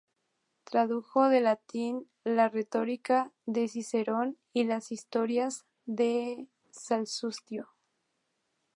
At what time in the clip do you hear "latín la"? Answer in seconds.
1.43-2.49